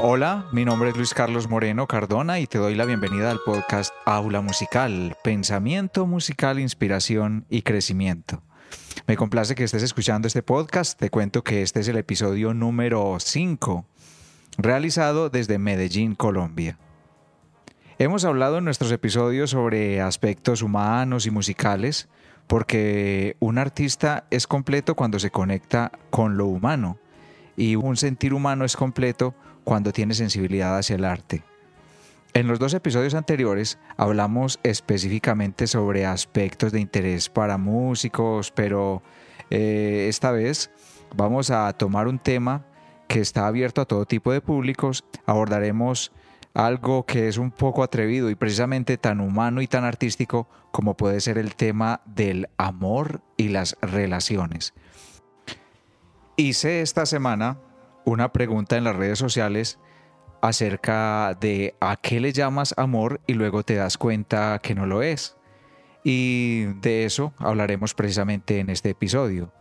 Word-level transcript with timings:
Hola, 0.00 0.46
mi 0.52 0.64
nombre 0.64 0.90
es 0.90 0.96
Luis 0.96 1.12
Carlos 1.12 1.48
Moreno 1.48 1.88
Cardona 1.88 2.38
y 2.38 2.46
te 2.46 2.58
doy 2.58 2.76
la 2.76 2.84
bienvenida 2.84 3.32
al 3.32 3.40
podcast 3.44 3.92
Aula 4.06 4.40
Musical, 4.40 5.16
Pensamiento 5.24 6.06
Musical, 6.06 6.60
Inspiración 6.60 7.46
y 7.50 7.62
Crecimiento. 7.62 8.40
Me 9.08 9.16
complace 9.16 9.56
que 9.56 9.64
estés 9.64 9.82
escuchando 9.82 10.28
este 10.28 10.44
podcast. 10.44 10.96
Te 10.96 11.10
cuento 11.10 11.42
que 11.42 11.62
este 11.62 11.80
es 11.80 11.88
el 11.88 11.96
episodio 11.96 12.54
número 12.54 13.16
5, 13.18 13.86
realizado 14.56 15.30
desde 15.30 15.58
Medellín, 15.58 16.14
Colombia. 16.14 16.78
Hemos 17.98 18.24
hablado 18.24 18.58
en 18.58 18.64
nuestros 18.64 18.92
episodios 18.92 19.50
sobre 19.50 20.00
aspectos 20.00 20.62
humanos 20.62 21.26
y 21.26 21.32
musicales, 21.32 22.08
porque 22.46 23.36
un 23.40 23.58
artista 23.58 24.28
es 24.30 24.46
completo 24.46 24.94
cuando 24.94 25.18
se 25.18 25.32
conecta 25.32 25.90
con 26.10 26.36
lo 26.36 26.46
humano 26.46 27.00
y 27.58 27.74
un 27.74 27.96
sentir 27.96 28.32
humano 28.32 28.64
es 28.64 28.76
completo 28.76 29.34
cuando 29.68 29.92
tiene 29.92 30.14
sensibilidad 30.14 30.78
hacia 30.78 30.96
el 30.96 31.04
arte. 31.04 31.42
En 32.32 32.48
los 32.48 32.58
dos 32.58 32.72
episodios 32.72 33.12
anteriores 33.12 33.78
hablamos 33.98 34.60
específicamente 34.62 35.66
sobre 35.66 36.06
aspectos 36.06 36.72
de 36.72 36.80
interés 36.80 37.28
para 37.28 37.58
músicos, 37.58 38.50
pero 38.50 39.02
eh, 39.50 40.06
esta 40.08 40.30
vez 40.30 40.70
vamos 41.14 41.50
a 41.50 41.70
tomar 41.74 42.08
un 42.08 42.18
tema 42.18 42.64
que 43.08 43.20
está 43.20 43.46
abierto 43.46 43.82
a 43.82 43.84
todo 43.84 44.06
tipo 44.06 44.32
de 44.32 44.40
públicos. 44.40 45.04
Abordaremos 45.26 46.12
algo 46.54 47.04
que 47.04 47.28
es 47.28 47.36
un 47.36 47.50
poco 47.50 47.82
atrevido 47.82 48.30
y 48.30 48.36
precisamente 48.36 48.96
tan 48.96 49.20
humano 49.20 49.60
y 49.60 49.66
tan 49.66 49.84
artístico 49.84 50.48
como 50.70 50.96
puede 50.96 51.20
ser 51.20 51.36
el 51.36 51.54
tema 51.56 52.00
del 52.06 52.48
amor 52.56 53.20
y 53.36 53.48
las 53.48 53.76
relaciones. 53.82 54.72
Hice 56.36 56.80
esta 56.80 57.04
semana 57.04 57.58
una 58.08 58.32
pregunta 58.32 58.76
en 58.76 58.84
las 58.84 58.96
redes 58.96 59.18
sociales 59.18 59.78
acerca 60.40 61.36
de 61.40 61.74
a 61.80 61.96
qué 61.96 62.20
le 62.20 62.32
llamas 62.32 62.74
amor 62.76 63.20
y 63.26 63.34
luego 63.34 63.64
te 63.64 63.74
das 63.74 63.98
cuenta 63.98 64.60
que 64.62 64.74
no 64.74 64.86
lo 64.86 65.02
es. 65.02 65.36
Y 66.04 66.64
de 66.80 67.04
eso 67.04 67.34
hablaremos 67.38 67.94
precisamente 67.94 68.60
en 68.60 68.70
este 68.70 68.90
episodio. 68.90 69.52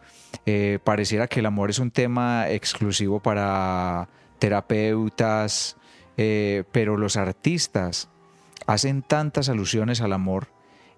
Eh, 0.46 0.80
pareciera 0.84 1.28
que 1.28 1.42
el 1.42 1.46
amor 1.46 1.70
es 1.70 1.80
un 1.80 1.92
tema 1.92 2.50
exclusivo 2.50 3.22
para 3.22 4.08
terapeutas, 4.40 5.78
eh, 6.16 6.64
pero 6.72 6.96
los 6.96 7.18
artistas 7.18 8.10
hacen 8.66 9.02
tantas 9.02 9.50
alusiones 9.50 10.00
al 10.02 10.14
amor 10.14 10.48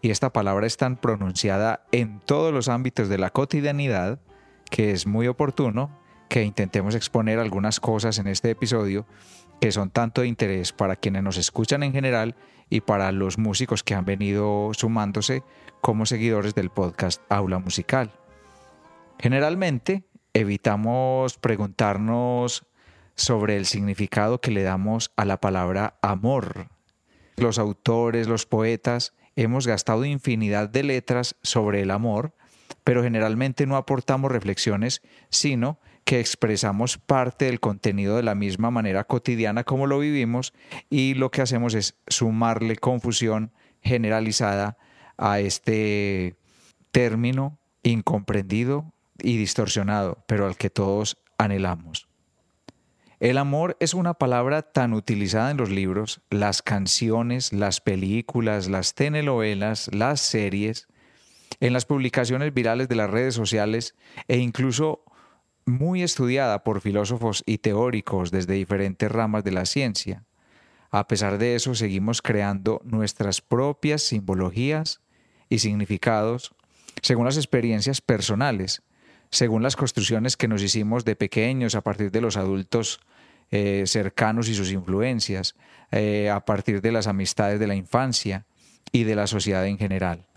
y 0.01 0.11
esta 0.11 0.31
palabra 0.31 0.67
es 0.67 0.77
tan 0.77 0.97
pronunciada 0.97 1.85
en 1.91 2.19
todos 2.19 2.53
los 2.53 2.67
ámbitos 2.67 3.09
de 3.09 3.17
la 3.17 3.31
cotidianidad 3.31 4.19
que 4.69 4.91
es 4.91 5.07
muy 5.07 5.27
oportuno 5.27 5.98
que 6.29 6.43
intentemos 6.43 6.95
exponer 6.95 7.39
algunas 7.39 7.79
cosas 7.79 8.19
en 8.19 8.27
este 8.27 8.51
episodio 8.51 9.05
que 9.59 9.71
son 9.71 9.89
tanto 9.89 10.21
de 10.21 10.27
interés 10.27 10.71
para 10.71 10.95
quienes 10.95 11.23
nos 11.23 11.37
escuchan 11.37 11.83
en 11.83 11.91
general 11.91 12.35
y 12.69 12.81
para 12.81 13.11
los 13.11 13.37
músicos 13.37 13.83
que 13.83 13.95
han 13.95 14.05
venido 14.05 14.71
sumándose 14.73 15.43
como 15.81 16.05
seguidores 16.05 16.55
del 16.55 16.69
podcast 16.69 17.21
Aula 17.29 17.59
Musical. 17.59 18.11
Generalmente 19.19 20.03
evitamos 20.33 21.37
preguntarnos 21.37 22.65
sobre 23.15 23.57
el 23.57 23.65
significado 23.65 24.39
que 24.39 24.51
le 24.51 24.63
damos 24.63 25.11
a 25.17 25.25
la 25.25 25.41
palabra 25.41 25.97
amor. 26.01 26.69
Los 27.35 27.59
autores, 27.59 28.27
los 28.27 28.45
poetas, 28.45 29.13
hemos 29.35 29.67
gastado 29.67 30.05
infinidad 30.05 30.69
de 30.69 30.83
letras 30.83 31.35
sobre 31.41 31.81
el 31.81 31.91
amor, 31.91 32.33
pero 32.83 33.03
generalmente 33.03 33.65
no 33.65 33.75
aportamos 33.75 34.31
reflexiones, 34.31 35.01
sino 35.29 35.79
que 36.09 36.19
expresamos 36.19 36.97
parte 36.97 37.45
del 37.45 37.59
contenido 37.59 38.15
de 38.15 38.23
la 38.23 38.33
misma 38.33 38.71
manera 38.71 39.03
cotidiana 39.03 39.63
como 39.63 39.85
lo 39.85 39.99
vivimos 39.99 40.53
y 40.89 41.13
lo 41.13 41.29
que 41.29 41.43
hacemos 41.43 41.75
es 41.75 41.99
sumarle 42.07 42.77
confusión 42.77 43.51
generalizada 43.83 44.79
a 45.19 45.39
este 45.39 46.35
término 46.89 47.59
incomprendido 47.83 48.91
y 49.19 49.37
distorsionado, 49.37 50.23
pero 50.25 50.47
al 50.47 50.57
que 50.57 50.71
todos 50.71 51.21
anhelamos. 51.37 52.07
El 53.19 53.37
amor 53.37 53.77
es 53.79 53.93
una 53.93 54.15
palabra 54.15 54.63
tan 54.63 54.93
utilizada 54.93 55.51
en 55.51 55.57
los 55.57 55.69
libros, 55.69 56.21
las 56.31 56.63
canciones, 56.63 57.53
las 57.53 57.81
películas, 57.81 58.67
las 58.67 58.95
telenovelas, 58.95 59.93
las 59.93 60.21
series, 60.21 60.87
en 61.59 61.71
las 61.71 61.85
publicaciones 61.85 62.51
virales 62.51 62.89
de 62.89 62.95
las 62.95 63.11
redes 63.11 63.35
sociales 63.35 63.93
e 64.27 64.37
incluso 64.37 65.03
muy 65.69 66.03
estudiada 66.03 66.63
por 66.63 66.81
filósofos 66.81 67.43
y 67.45 67.59
teóricos 67.59 68.31
desde 68.31 68.53
diferentes 68.53 69.11
ramas 69.11 69.43
de 69.43 69.51
la 69.51 69.65
ciencia. 69.65 70.25
A 70.91 71.07
pesar 71.07 71.37
de 71.37 71.55
eso, 71.55 71.75
seguimos 71.75 72.21
creando 72.21 72.81
nuestras 72.83 73.41
propias 73.41 74.01
simbologías 74.01 75.01
y 75.47 75.59
significados 75.59 76.53
según 77.01 77.25
las 77.25 77.37
experiencias 77.37 78.01
personales, 78.01 78.81
según 79.31 79.63
las 79.63 79.75
construcciones 79.75 80.37
que 80.37 80.47
nos 80.47 80.63
hicimos 80.63 81.05
de 81.05 81.15
pequeños 81.15 81.75
a 81.75 81.81
partir 81.81 82.11
de 82.11 82.21
los 82.21 82.37
adultos 82.37 82.99
eh, 83.51 83.83
cercanos 83.87 84.49
y 84.49 84.55
sus 84.55 84.71
influencias, 84.71 85.55
eh, 85.91 86.29
a 86.29 86.45
partir 86.45 86.81
de 86.81 86.91
las 86.91 87.07
amistades 87.07 87.59
de 87.59 87.67
la 87.67 87.75
infancia 87.75 88.45
y 88.91 89.03
de 89.03 89.15
la 89.15 89.27
sociedad 89.27 89.65
en 89.65 89.77
general. 89.77 90.28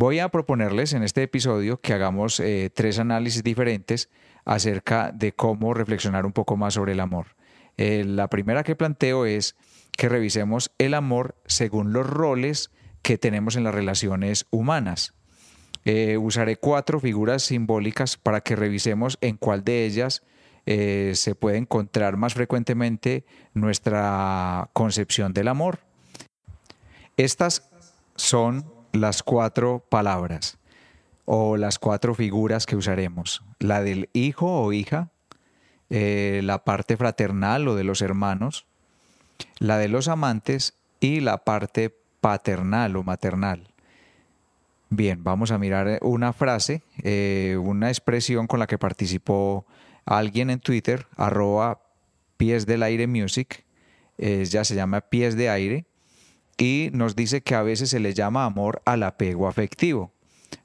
Voy 0.00 0.18
a 0.18 0.30
proponerles 0.30 0.94
en 0.94 1.02
este 1.02 1.22
episodio 1.22 1.82
que 1.82 1.92
hagamos 1.92 2.40
eh, 2.40 2.70
tres 2.74 2.98
análisis 2.98 3.42
diferentes 3.42 4.08
acerca 4.46 5.12
de 5.12 5.32
cómo 5.32 5.74
reflexionar 5.74 6.24
un 6.24 6.32
poco 6.32 6.56
más 6.56 6.72
sobre 6.72 6.92
el 6.92 7.00
amor. 7.00 7.36
Eh, 7.76 8.04
la 8.06 8.30
primera 8.30 8.62
que 8.62 8.74
planteo 8.74 9.26
es 9.26 9.56
que 9.98 10.08
revisemos 10.08 10.72
el 10.78 10.94
amor 10.94 11.36
según 11.44 11.92
los 11.92 12.06
roles 12.06 12.70
que 13.02 13.18
tenemos 13.18 13.56
en 13.56 13.64
las 13.64 13.74
relaciones 13.74 14.46
humanas. 14.48 15.12
Eh, 15.84 16.16
usaré 16.16 16.56
cuatro 16.56 16.98
figuras 16.98 17.42
simbólicas 17.42 18.16
para 18.16 18.40
que 18.40 18.56
revisemos 18.56 19.18
en 19.20 19.36
cuál 19.36 19.64
de 19.64 19.84
ellas 19.84 20.22
se 20.64 21.34
puede 21.34 21.58
encontrar 21.58 22.16
más 22.16 22.32
frecuentemente 22.32 23.26
nuestra 23.52 24.70
concepción 24.72 25.34
del 25.34 25.48
amor. 25.48 25.80
Estas 27.18 27.68
son 28.14 28.79
las 28.92 29.22
cuatro 29.22 29.84
palabras 29.88 30.58
o 31.24 31.56
las 31.56 31.78
cuatro 31.78 32.14
figuras 32.14 32.66
que 32.66 32.76
usaremos. 32.76 33.42
La 33.58 33.82
del 33.82 34.08
hijo 34.12 34.62
o 34.62 34.72
hija, 34.72 35.10
eh, 35.88 36.40
la 36.42 36.64
parte 36.64 36.96
fraternal 36.96 37.68
o 37.68 37.76
de 37.76 37.84
los 37.84 38.02
hermanos, 38.02 38.66
la 39.58 39.78
de 39.78 39.88
los 39.88 40.08
amantes 40.08 40.74
y 40.98 41.20
la 41.20 41.38
parte 41.38 41.94
paternal 42.20 42.96
o 42.96 43.02
maternal. 43.02 43.68
Bien, 44.88 45.22
vamos 45.22 45.52
a 45.52 45.58
mirar 45.58 46.00
una 46.02 46.32
frase, 46.32 46.82
eh, 47.02 47.56
una 47.62 47.90
expresión 47.90 48.48
con 48.48 48.58
la 48.58 48.66
que 48.66 48.76
participó 48.76 49.64
alguien 50.04 50.50
en 50.50 50.58
Twitter, 50.58 51.06
arroba 51.16 51.80
pies 52.36 52.66
del 52.66 52.82
aire 52.82 53.06
music, 53.06 53.64
ya 54.18 54.64
se 54.64 54.74
llama 54.74 55.00
pies 55.00 55.34
de 55.34 55.48
aire, 55.48 55.86
y 56.60 56.90
nos 56.92 57.16
dice 57.16 57.40
que 57.40 57.54
a 57.54 57.62
veces 57.62 57.88
se 57.88 58.00
le 58.00 58.12
llama 58.12 58.44
amor 58.44 58.82
al 58.84 59.02
apego 59.02 59.48
afectivo. 59.48 60.12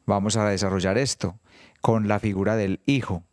Vamos 0.06 0.36
a 0.36 0.48
desarrollar 0.50 0.98
esto 0.98 1.40
con 1.82 2.10
la 2.10 2.20
figura 2.20 2.58
del 2.58 2.82
hijo. 2.86 3.24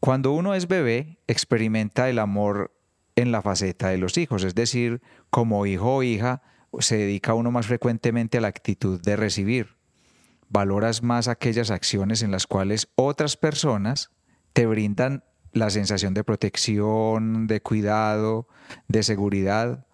Cuando 0.00 0.32
uno 0.32 0.54
es 0.54 0.68
bebé, 0.68 1.18
experimenta 1.26 2.08
el 2.08 2.18
amor 2.18 2.74
en 3.14 3.30
la 3.30 3.42
faceta 3.42 3.88
de 3.88 3.98
los 3.98 4.16
hijos, 4.16 4.42
es 4.42 4.54
decir, 4.54 5.02
como 5.28 5.66
hijo 5.66 5.96
o 5.96 6.02
hija, 6.02 6.40
se 6.78 6.96
dedica 6.96 7.34
uno 7.34 7.50
más 7.50 7.66
frecuentemente 7.66 8.38
a 8.38 8.40
la 8.40 8.48
actitud 8.48 9.02
de 9.02 9.16
recibir. 9.16 9.76
Valoras 10.48 11.02
más 11.02 11.28
aquellas 11.28 11.70
acciones 11.70 12.22
en 12.22 12.30
las 12.30 12.46
cuales 12.46 12.88
otras 12.94 13.36
personas 13.36 14.12
te 14.54 14.64
brindan 14.64 15.24
la 15.52 15.68
sensación 15.68 16.14
de 16.14 16.24
protección, 16.24 17.46
de 17.46 17.60
cuidado, 17.60 18.48
de 18.86 19.02
seguridad 19.02 19.87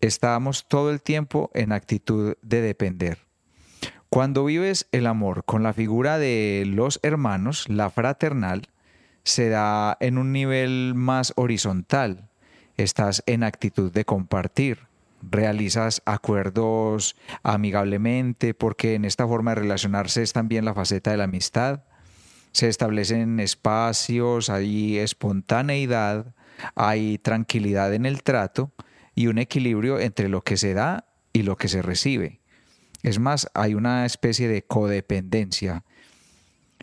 estamos 0.00 0.66
todo 0.66 0.90
el 0.90 1.02
tiempo 1.02 1.50
en 1.54 1.72
actitud 1.72 2.36
de 2.42 2.60
depender. 2.62 3.18
Cuando 4.08 4.44
vives 4.44 4.88
el 4.92 5.06
amor 5.06 5.44
con 5.44 5.62
la 5.62 5.72
figura 5.72 6.18
de 6.18 6.64
los 6.66 6.98
hermanos, 7.02 7.68
la 7.68 7.90
fraternal, 7.90 8.68
se 9.22 9.48
da 9.48 9.96
en 10.00 10.18
un 10.18 10.32
nivel 10.32 10.94
más 10.96 11.32
horizontal. 11.36 12.28
Estás 12.76 13.22
en 13.26 13.44
actitud 13.44 13.92
de 13.92 14.04
compartir. 14.04 14.88
Realizas 15.22 16.02
acuerdos 16.06 17.14
amigablemente 17.42 18.54
porque 18.54 18.94
en 18.94 19.04
esta 19.04 19.28
forma 19.28 19.54
de 19.54 19.60
relacionarse 19.60 20.22
es 20.22 20.32
también 20.32 20.64
la 20.64 20.74
faceta 20.74 21.10
de 21.10 21.18
la 21.18 21.24
amistad. 21.24 21.84
Se 22.52 22.68
establecen 22.68 23.38
espacios, 23.38 24.50
hay 24.50 24.98
espontaneidad, 24.98 26.34
hay 26.74 27.18
tranquilidad 27.18 27.94
en 27.94 28.06
el 28.06 28.22
trato 28.22 28.72
y 29.20 29.26
un 29.26 29.36
equilibrio 29.36 30.00
entre 30.00 30.30
lo 30.30 30.40
que 30.40 30.56
se 30.56 30.72
da 30.72 31.04
y 31.34 31.42
lo 31.42 31.58
que 31.58 31.68
se 31.68 31.82
recibe. 31.82 32.40
Es 33.02 33.18
más, 33.18 33.50
hay 33.52 33.74
una 33.74 34.06
especie 34.06 34.48
de 34.48 34.62
codependencia. 34.62 35.84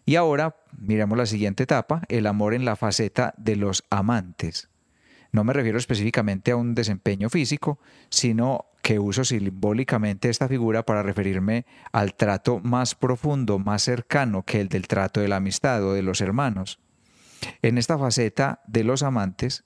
Y 0.06 0.18
ahora 0.18 0.56
miremos 0.78 1.18
la 1.18 1.26
siguiente 1.26 1.64
etapa, 1.64 2.04
el 2.10 2.28
amor 2.28 2.54
en 2.54 2.64
la 2.64 2.76
faceta 2.76 3.34
de 3.38 3.56
los 3.56 3.86
amantes. 3.90 4.70
No 5.32 5.44
me 5.44 5.52
refiero 5.52 5.80
específicamente 5.80 6.52
a 6.52 6.58
un 6.58 6.76
desempeño 6.76 7.32
físico, 7.32 7.80
sino 8.12 8.66
que 8.84 9.00
uso 9.00 9.26
simbólicamente 9.26 10.30
esta 10.30 10.48
figura 10.48 10.86
para 10.86 11.02
referirme 11.02 11.66
al 11.92 12.14
trato 12.14 12.60
más 12.60 12.94
profundo, 12.94 13.58
más 13.58 13.82
cercano 13.82 14.44
que 14.44 14.62
el 14.62 14.70
del 14.70 14.88
trato 14.88 15.22
de 15.22 15.28
la 15.28 15.38
amistad 15.38 15.84
o 15.84 15.94
de 15.94 16.04
los 16.04 16.22
hermanos. 16.22 16.78
En 17.64 17.80
esta 17.80 17.98
faceta 17.98 18.62
de 18.68 18.84
los 18.84 19.02
amantes 19.02 19.64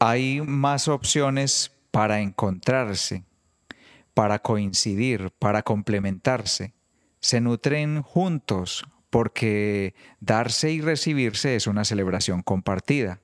hay 0.00 0.40
más 0.40 0.88
opciones 0.88 1.72
para 1.90 2.20
encontrarse, 2.20 3.24
para 4.14 4.38
coincidir, 4.38 5.30
para 5.38 5.62
complementarse. 5.62 6.72
Se 7.20 7.40
nutren 7.42 8.02
juntos 8.02 8.86
porque 9.10 9.94
darse 10.20 10.72
y 10.72 10.80
recibirse 10.80 11.54
es 11.54 11.66
una 11.66 11.84
celebración 11.84 12.42
compartida. 12.42 13.20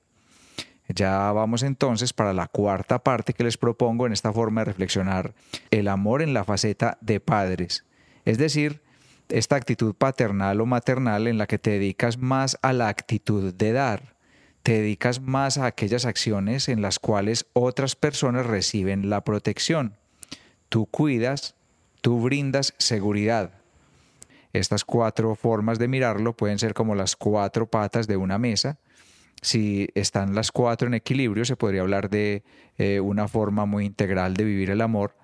Ya 0.87 1.31
vamos 1.31 1.63
entonces 1.63 2.13
para 2.13 2.31
la 2.31 2.47
cuarta 2.47 3.03
parte 3.03 3.33
que 3.33 3.43
les 3.43 3.57
propongo 3.57 4.05
en 4.05 4.13
esta 4.13 4.31
forma 4.31 4.61
de 4.61 4.65
reflexionar, 4.65 5.33
el 5.71 5.87
amor 5.87 6.21
en 6.21 6.33
la 6.33 6.45
faceta 6.45 6.99
de 7.01 7.19
padres, 7.19 7.85
es 8.23 8.37
decir, 8.37 8.81
esta 9.29 9.57
actitud 9.57 9.95
paternal 9.95 10.61
o 10.61 10.65
maternal 10.65 11.27
en 11.27 11.37
la 11.37 11.47
que 11.47 11.59
te 11.59 11.71
dedicas 11.71 12.17
más 12.17 12.57
a 12.61 12.71
la 12.71 12.87
actitud 12.87 13.53
de 13.53 13.71
dar, 13.73 14.16
te 14.67 14.81
dedicas 14.81 15.21
más 15.21 15.57
a 15.57 15.65
aquellas 15.65 16.03
acciones 16.03 16.67
en 16.67 16.81
las 16.81 16.99
cuales 16.99 17.45
otras 17.53 17.95
personas 17.95 18.45
reciben 18.45 19.09
la 19.09 19.23
protección. 19.23 19.95
Tú 20.67 20.87
cuidas, 20.87 21.55
tú 22.01 22.19
brindas 22.19 22.73
seguridad. 22.77 23.61
Estas 24.51 24.83
cuatro 24.83 25.35
formas 25.35 25.79
de 25.79 25.87
mirarlo 25.87 26.35
pueden 26.35 26.59
ser 26.59 26.73
como 26.73 26.95
las 26.95 27.15
cuatro 27.15 27.67
patas 27.67 28.07
de 28.07 28.17
una 28.17 28.39
mesa, 28.39 28.77
si 29.41 29.87
están 29.95 30.35
las 30.35 30.51
cuatro 30.51 30.89
en 30.89 30.95
equilibrio, 30.95 31.45
se 31.45 31.55
podría 31.55 31.79
hablar 31.79 32.09
de 32.09 32.43
eh, 32.77 32.99
una 32.99 33.29
forma 33.29 33.65
muy 33.65 33.85
integral 33.85 34.33
de 34.33 34.43
vivir 34.43 34.69
el 34.69 34.81
amor, 34.81 35.15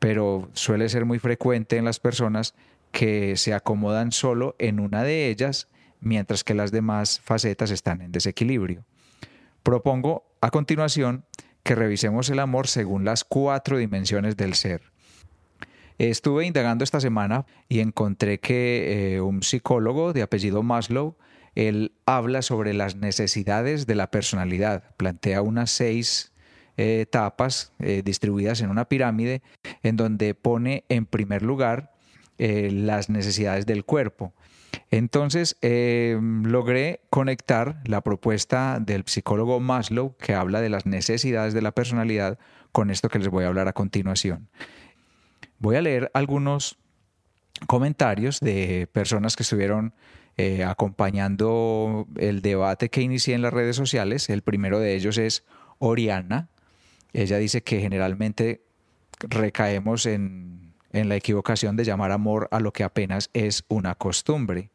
pero 0.00 0.50
suele 0.54 0.88
ser 0.88 1.04
muy 1.04 1.20
frecuente 1.20 1.76
en 1.76 1.84
las 1.84 2.00
personas 2.00 2.52
que 2.90 3.36
se 3.36 3.54
acomodan 3.54 4.10
solo 4.10 4.56
en 4.58 4.80
una 4.80 5.04
de 5.04 5.28
ellas, 5.28 5.68
mientras 6.00 6.42
que 6.42 6.54
las 6.54 6.72
demás 6.72 7.20
facetas 7.20 7.70
están 7.70 8.02
en 8.02 8.10
desequilibrio. 8.10 8.87
Propongo 9.68 10.24
a 10.40 10.50
continuación 10.50 11.26
que 11.62 11.74
revisemos 11.74 12.30
el 12.30 12.38
amor 12.38 12.68
según 12.68 13.04
las 13.04 13.22
cuatro 13.22 13.76
dimensiones 13.76 14.34
del 14.34 14.54
ser. 14.54 14.80
Estuve 15.98 16.46
indagando 16.46 16.84
esta 16.84 17.00
semana 17.00 17.44
y 17.68 17.80
encontré 17.80 18.40
que 18.40 19.16
eh, 19.16 19.20
un 19.20 19.42
psicólogo 19.42 20.14
de 20.14 20.22
apellido 20.22 20.62
Maslow 20.62 21.18
él 21.54 21.92
habla 22.06 22.40
sobre 22.40 22.72
las 22.72 22.96
necesidades 22.96 23.86
de 23.86 23.94
la 23.94 24.10
personalidad, 24.10 24.84
plantea 24.96 25.42
unas 25.42 25.70
seis 25.70 26.32
eh, 26.78 27.02
etapas 27.02 27.74
eh, 27.78 28.00
distribuidas 28.02 28.62
en 28.62 28.70
una 28.70 28.86
pirámide 28.86 29.42
en 29.82 29.98
donde 29.98 30.34
pone 30.34 30.84
en 30.88 31.04
primer 31.04 31.42
lugar 31.42 31.92
las 32.38 33.10
necesidades 33.10 33.66
del 33.66 33.84
cuerpo. 33.84 34.32
Entonces 34.90 35.56
logré 35.60 37.00
conectar 37.10 37.80
la 37.84 38.00
propuesta 38.00 38.78
del 38.80 39.04
psicólogo 39.06 39.60
Maslow 39.60 40.16
que 40.16 40.34
habla 40.34 40.60
de 40.60 40.70
las 40.70 40.86
necesidades 40.86 41.54
de 41.54 41.62
la 41.62 41.72
personalidad 41.72 42.38
con 42.72 42.90
esto 42.90 43.08
que 43.08 43.18
les 43.18 43.28
voy 43.28 43.44
a 43.44 43.48
hablar 43.48 43.68
a 43.68 43.72
continuación. 43.72 44.48
Voy 45.58 45.76
a 45.76 45.82
leer 45.82 46.10
algunos 46.14 46.78
comentarios 47.66 48.40
de 48.40 48.88
personas 48.92 49.36
que 49.36 49.42
estuvieron 49.42 49.94
eh, 50.36 50.62
acompañando 50.62 52.06
el 52.16 52.42
debate 52.42 52.90
que 52.90 53.02
inicié 53.02 53.34
en 53.34 53.42
las 53.42 53.52
redes 53.52 53.74
sociales. 53.74 54.30
El 54.30 54.42
primero 54.42 54.78
de 54.78 54.94
ellos 54.94 55.18
es 55.18 55.44
Oriana. 55.78 56.48
Ella 57.12 57.38
dice 57.38 57.62
que 57.62 57.80
generalmente 57.80 58.62
recaemos 59.18 60.06
en, 60.06 60.67
en 60.98 61.08
la 61.08 61.16
equivocación 61.16 61.76
de 61.76 61.84
llamar 61.84 62.12
amor 62.12 62.48
a 62.50 62.60
lo 62.60 62.72
que 62.72 62.84
apenas 62.84 63.30
es 63.32 63.64
una 63.68 63.94
costumbre. 63.94 64.70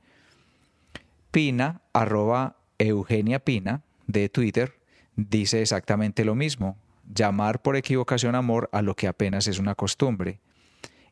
Pina, 1.32 1.82
arroba 1.94 2.58
Eugenia 2.78 3.40
Pina, 3.40 3.82
de 4.08 4.30
Twitter, 4.30 4.80
dice 5.16 5.62
exactamente 5.62 6.26
lo 6.26 6.36
mismo, 6.36 6.78
llamar 7.14 7.62
por 7.62 7.76
equivocación 7.76 8.36
amor 8.36 8.70
a 8.72 8.82
lo 8.82 8.96
que 8.96 9.08
apenas 9.08 9.48
es 9.48 9.60
una 9.60 9.76
costumbre. 9.76 10.40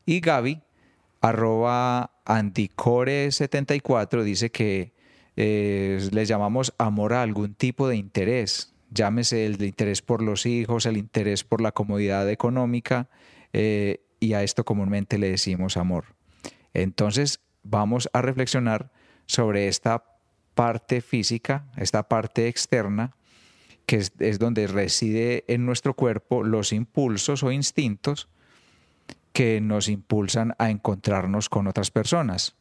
Y 0.06 0.20
Gaby, 0.20 0.62
arroba 1.20 2.10
anticore74 2.24 4.22
dice 4.22 4.50
que 4.50 4.92
eh, 5.36 6.08
le 6.12 6.26
llamamos 6.26 6.74
amor 6.78 7.14
a 7.14 7.22
algún 7.22 7.54
tipo 7.54 7.88
de 7.88 7.96
interés, 7.96 8.74
llámese 8.90 9.46
el 9.46 9.62
interés 9.62 10.02
por 10.02 10.22
los 10.22 10.46
hijos, 10.46 10.86
el 10.86 10.96
interés 10.96 11.44
por 11.44 11.60
la 11.60 11.72
comodidad 11.72 12.28
económica, 12.28 13.08
eh, 13.52 14.00
y 14.22 14.34
a 14.34 14.44
esto 14.44 14.64
comúnmente 14.64 15.18
le 15.18 15.30
decimos 15.30 15.76
amor. 15.76 16.04
Entonces 16.74 17.40
vamos 17.64 18.08
a 18.12 18.22
reflexionar 18.22 18.92
sobre 19.26 19.66
esta 19.66 20.04
parte 20.54 21.00
física, 21.00 21.66
esta 21.76 22.04
parte 22.08 22.46
externa, 22.46 23.16
que 23.84 23.96
es 23.96 24.38
donde 24.38 24.68
reside 24.68 25.44
en 25.48 25.66
nuestro 25.66 25.94
cuerpo 25.94 26.44
los 26.44 26.72
impulsos 26.72 27.42
o 27.42 27.50
instintos 27.50 28.28
que 29.32 29.60
nos 29.60 29.88
impulsan 29.88 30.54
a 30.58 30.70
encontrarnos 30.70 31.48
con 31.48 31.66
otras 31.66 31.90
personas. 31.90 32.54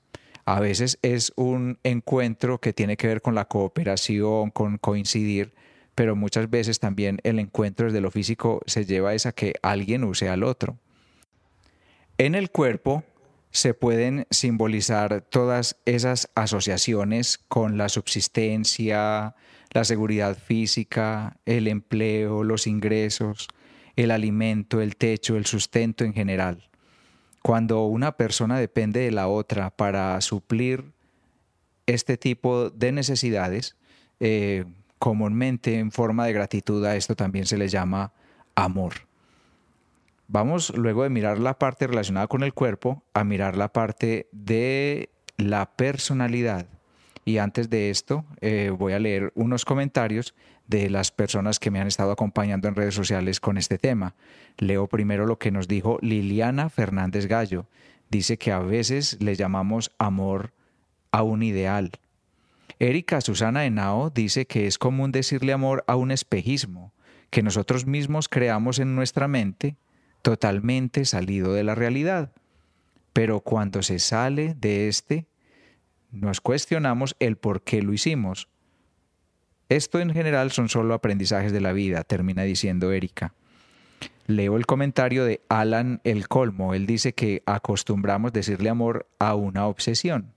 A 0.45 0.59
veces 0.61 0.97
es 1.03 1.31
un 1.35 1.77
encuentro 1.83 2.59
que 2.59 2.73
tiene 2.73 2.97
que 2.97 3.05
ver 3.05 3.21
con 3.21 3.35
la 3.35 3.45
cooperación, 3.45 4.49
con 4.49 4.79
coincidir, 4.79 5.53
pero 5.93 6.15
muchas 6.15 6.49
veces 6.49 6.79
también 6.79 7.19
el 7.23 7.37
encuentro 7.37 7.85
desde 7.85 8.01
lo 8.01 8.09
físico 8.09 8.61
se 8.65 8.85
lleva 8.85 9.11
a 9.11 9.13
esa 9.13 9.31
que 9.31 9.53
alguien 9.61 10.03
use 10.03 10.27
al 10.27 10.41
otro. 10.41 10.79
En 12.21 12.35
el 12.35 12.51
cuerpo 12.51 13.03
se 13.49 13.73
pueden 13.73 14.27
simbolizar 14.29 15.21
todas 15.21 15.77
esas 15.85 16.29
asociaciones 16.35 17.39
con 17.39 17.79
la 17.79 17.89
subsistencia, 17.89 19.33
la 19.71 19.83
seguridad 19.85 20.37
física, 20.37 21.37
el 21.47 21.67
empleo, 21.67 22.43
los 22.43 22.67
ingresos, 22.67 23.47
el 23.95 24.11
alimento, 24.11 24.81
el 24.81 24.97
techo, 24.97 25.35
el 25.35 25.47
sustento 25.47 26.03
en 26.03 26.13
general. 26.13 26.69
Cuando 27.41 27.85
una 27.85 28.11
persona 28.17 28.59
depende 28.59 28.99
de 28.99 29.09
la 29.09 29.27
otra 29.27 29.71
para 29.71 30.21
suplir 30.21 30.91
este 31.87 32.17
tipo 32.17 32.69
de 32.69 32.91
necesidades, 32.91 33.77
eh, 34.19 34.65
comúnmente 34.99 35.79
en 35.79 35.91
forma 35.91 36.27
de 36.27 36.33
gratitud 36.33 36.85
a 36.85 36.95
esto 36.95 37.15
también 37.15 37.47
se 37.47 37.57
le 37.57 37.67
llama 37.67 38.13
amor. 38.53 39.09
Vamos 40.33 40.71
luego 40.77 41.03
de 41.03 41.09
mirar 41.09 41.39
la 41.39 41.59
parte 41.59 41.87
relacionada 41.87 42.27
con 42.27 42.41
el 42.43 42.53
cuerpo 42.53 43.03
a 43.13 43.25
mirar 43.25 43.57
la 43.57 43.73
parte 43.73 44.29
de 44.31 45.09
la 45.35 45.75
personalidad. 45.75 46.67
Y 47.25 47.39
antes 47.39 47.69
de 47.69 47.89
esto 47.89 48.23
eh, 48.39 48.69
voy 48.69 48.93
a 48.93 48.99
leer 48.99 49.33
unos 49.35 49.65
comentarios 49.65 50.33
de 50.67 50.89
las 50.89 51.11
personas 51.11 51.59
que 51.59 51.69
me 51.69 51.81
han 51.81 51.87
estado 51.87 52.13
acompañando 52.13 52.69
en 52.69 52.75
redes 52.75 52.95
sociales 52.95 53.41
con 53.41 53.57
este 53.57 53.77
tema. 53.77 54.15
Leo 54.57 54.87
primero 54.87 55.25
lo 55.25 55.37
que 55.37 55.51
nos 55.51 55.67
dijo 55.67 55.99
Liliana 56.01 56.69
Fernández 56.69 57.25
Gallo. 57.25 57.67
Dice 58.09 58.37
que 58.37 58.53
a 58.53 58.59
veces 58.59 59.17
le 59.21 59.35
llamamos 59.35 59.91
amor 59.97 60.53
a 61.11 61.23
un 61.23 61.43
ideal. 61.43 61.91
Erika 62.79 63.19
Susana 63.19 63.65
Henao 63.65 64.11
dice 64.11 64.47
que 64.47 64.65
es 64.65 64.77
común 64.77 65.11
decirle 65.11 65.51
amor 65.51 65.83
a 65.87 65.97
un 65.97 66.09
espejismo 66.09 66.93
que 67.29 67.43
nosotros 67.43 67.85
mismos 67.85 68.29
creamos 68.29 68.79
en 68.79 68.95
nuestra 68.95 69.27
mente 69.27 69.75
totalmente 70.21 71.05
salido 71.05 71.53
de 71.53 71.63
la 71.63 71.75
realidad. 71.75 72.31
Pero 73.13 73.41
cuando 73.41 73.83
se 73.83 73.99
sale 73.99 74.55
de 74.55 74.87
este, 74.87 75.27
nos 76.11 76.41
cuestionamos 76.41 77.15
el 77.19 77.37
por 77.37 77.61
qué 77.61 77.81
lo 77.81 77.93
hicimos. 77.93 78.47
Esto 79.69 79.99
en 79.99 80.11
general 80.11 80.51
son 80.51 80.69
solo 80.69 80.93
aprendizajes 80.93 81.51
de 81.53 81.61
la 81.61 81.71
vida, 81.71 82.03
termina 82.03 82.43
diciendo 82.43 82.91
Erika. 82.91 83.33
Leo 84.27 84.57
el 84.57 84.65
comentario 84.65 85.25
de 85.25 85.41
Alan 85.49 86.01
El 86.03 86.27
Colmo. 86.27 86.73
Él 86.73 86.85
dice 86.85 87.13
que 87.13 87.43
acostumbramos 87.45 88.33
decirle 88.33 88.69
amor 88.69 89.07
a 89.19 89.35
una 89.35 89.67
obsesión. 89.67 90.33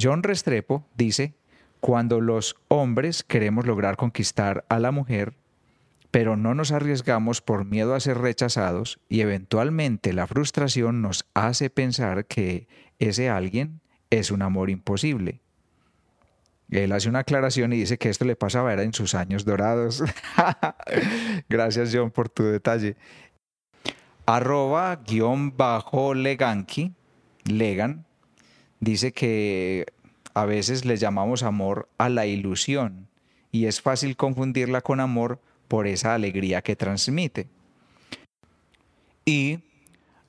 John 0.00 0.22
Restrepo 0.22 0.86
dice, 0.96 1.34
cuando 1.80 2.20
los 2.20 2.56
hombres 2.68 3.22
queremos 3.22 3.66
lograr 3.66 3.96
conquistar 3.96 4.64
a 4.68 4.78
la 4.78 4.90
mujer, 4.90 5.34
pero 6.10 6.36
no 6.36 6.54
nos 6.54 6.72
arriesgamos 6.72 7.40
por 7.40 7.64
miedo 7.64 7.94
a 7.94 8.00
ser 8.00 8.18
rechazados 8.18 8.98
y 9.08 9.20
eventualmente 9.20 10.12
la 10.12 10.26
frustración 10.26 11.02
nos 11.02 11.26
hace 11.34 11.70
pensar 11.70 12.26
que 12.26 12.66
ese 12.98 13.28
alguien 13.28 13.80
es 14.10 14.30
un 14.30 14.42
amor 14.42 14.70
imposible. 14.70 15.40
Él 16.70 16.92
hace 16.92 17.08
una 17.08 17.20
aclaración 17.20 17.72
y 17.72 17.78
dice 17.78 17.98
que 17.98 18.10
esto 18.10 18.24
le 18.24 18.36
pasaba 18.36 18.72
era 18.72 18.82
en 18.82 18.92
sus 18.92 19.14
años 19.14 19.44
dorados. 19.44 20.02
Gracias 21.48 21.90
John 21.92 22.10
por 22.10 22.28
tu 22.28 22.44
detalle. 22.44 22.96
Arroba 24.26 24.96
guion 24.96 25.56
bajo 25.56 26.12
leganki, 26.12 26.92
legan, 27.44 28.04
dice 28.80 29.12
que 29.12 29.86
a 30.34 30.44
veces 30.44 30.84
le 30.84 30.98
llamamos 30.98 31.42
amor 31.42 31.88
a 31.96 32.10
la 32.10 32.26
ilusión 32.26 33.08
y 33.50 33.64
es 33.64 33.80
fácil 33.80 34.16
confundirla 34.16 34.82
con 34.82 35.00
amor 35.00 35.40
por 35.68 35.86
esa 35.86 36.14
alegría 36.14 36.62
que 36.62 36.76
transmite. 36.76 37.46
Y 39.24 39.60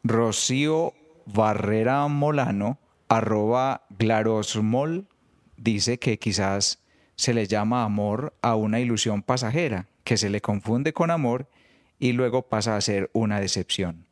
Rocío 0.03 0.93
Barrera 1.25 2.07
Molano, 2.07 2.79
arroba 3.07 3.85
Glarosmol, 3.97 5.07
dice 5.57 5.99
que 5.99 6.19
quizás 6.19 6.79
se 7.15 7.33
le 7.33 7.47
llama 7.47 7.83
amor 7.83 8.33
a 8.41 8.55
una 8.55 8.79
ilusión 8.79 9.23
pasajera, 9.23 9.87
que 10.03 10.17
se 10.17 10.29
le 10.29 10.41
confunde 10.41 10.93
con 10.93 11.11
amor 11.11 11.47
y 11.99 12.13
luego 12.13 12.43
pasa 12.43 12.75
a 12.75 12.81
ser 12.81 13.09
una 13.13 13.39
decepción. 13.39 14.05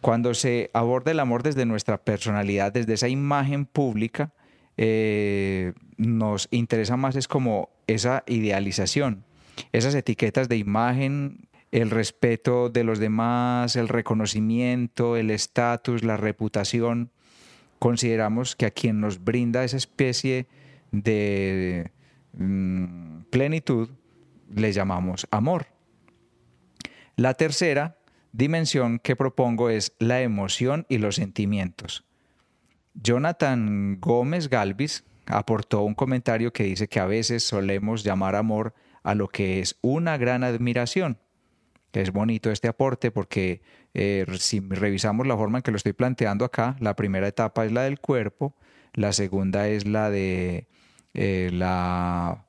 Cuando 0.00 0.34
se 0.34 0.70
aborda 0.72 1.10
el 1.10 1.20
amor 1.20 1.42
desde 1.42 1.66
nuestra 1.66 1.98
personalidad, 1.98 2.72
desde 2.72 2.94
esa 2.94 3.08
imagen 3.08 3.66
pública, 3.66 4.32
eh, 4.76 5.74
nos 5.98 6.48
interesa 6.50 6.96
más 6.96 7.16
es 7.16 7.28
como 7.28 7.68
esa 7.86 8.22
idealización, 8.26 9.24
esas 9.72 9.94
etiquetas 9.94 10.48
de 10.48 10.56
imagen, 10.56 11.48
el 11.72 11.90
respeto 11.90 12.68
de 12.68 12.84
los 12.84 12.98
demás, 12.98 13.76
el 13.76 13.88
reconocimiento, 13.88 15.16
el 15.16 15.30
estatus, 15.30 16.02
la 16.02 16.16
reputación. 16.16 17.10
Consideramos 17.78 18.56
que 18.56 18.66
a 18.66 18.70
quien 18.70 19.00
nos 19.00 19.22
brinda 19.22 19.64
esa 19.64 19.76
especie 19.76 20.46
de 20.90 21.90
mm, 22.32 23.22
plenitud 23.30 23.90
le 24.54 24.72
llamamos 24.72 25.26
amor. 25.30 25.66
La 27.16 27.34
tercera 27.34 27.96
dimensión 28.32 28.98
que 28.98 29.16
propongo 29.16 29.70
es 29.70 29.92
la 29.98 30.22
emoción 30.22 30.86
y 30.88 30.98
los 30.98 31.16
sentimientos. 31.16 32.04
Jonathan 32.94 33.98
Gómez 34.00 34.48
Galvis 34.48 35.04
aportó 35.26 35.82
un 35.82 35.94
comentario 35.94 36.52
que 36.52 36.64
dice 36.64 36.88
que 36.88 37.00
a 37.00 37.06
veces 37.06 37.44
solemos 37.44 38.02
llamar 38.02 38.34
amor 38.34 38.74
a 39.02 39.14
lo 39.14 39.28
que 39.28 39.60
es 39.60 39.78
una 39.82 40.16
gran 40.16 40.44
admiración. 40.44 41.18
Es 41.92 42.12
bonito 42.12 42.50
este 42.50 42.68
aporte 42.68 43.10
porque 43.10 43.62
eh, 43.94 44.24
si 44.38 44.60
revisamos 44.60 45.26
la 45.26 45.36
forma 45.36 45.58
en 45.58 45.62
que 45.62 45.70
lo 45.70 45.76
estoy 45.76 45.92
planteando 45.92 46.44
acá, 46.44 46.76
la 46.78 46.94
primera 46.94 47.26
etapa 47.26 47.64
es 47.64 47.72
la 47.72 47.82
del 47.82 47.98
cuerpo, 47.98 48.54
la 48.94 49.12
segunda 49.12 49.68
es 49.68 49.86
la 49.86 50.10
de 50.10 50.68
eh, 51.14 51.50
la 51.52 52.46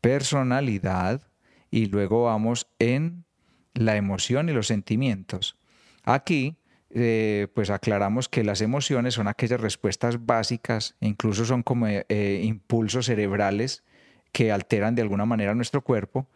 personalidad 0.00 1.22
y 1.70 1.86
luego 1.86 2.24
vamos 2.24 2.68
en 2.78 3.24
la 3.74 3.96
emoción 3.96 4.48
y 4.48 4.52
los 4.52 4.68
sentimientos. 4.68 5.56
Aquí 6.04 6.58
eh, 6.90 7.48
pues 7.54 7.70
aclaramos 7.70 8.28
que 8.28 8.44
las 8.44 8.60
emociones 8.60 9.14
son 9.14 9.26
aquellas 9.26 9.60
respuestas 9.60 10.24
básicas, 10.26 10.96
incluso 11.00 11.44
son 11.44 11.62
como 11.62 11.86
impulsos 12.08 13.06
cerebrales 13.06 13.84
que 14.32 14.52
alteran 14.52 14.94
de 14.94 15.02
alguna 15.02 15.26
manera 15.26 15.54
nuestro 15.54 15.82
cuerpo, 15.82 16.28